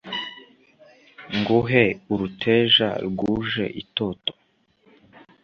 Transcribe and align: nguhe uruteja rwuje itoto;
nguhe 1.37 1.83
uruteja 2.13 2.89
rwuje 3.07 3.65
itoto; 3.81 4.33